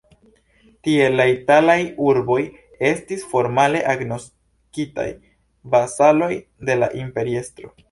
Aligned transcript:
Tiel 0.85 1.17
la 1.19 1.25
italaj 1.31 1.75
urboj 2.05 2.37
estis 2.89 3.27
formale 3.35 3.83
agnoskitaj 3.95 5.07
vasaloj 5.77 6.33
de 6.71 6.81
la 6.83 6.93
imperiestro. 7.07 7.75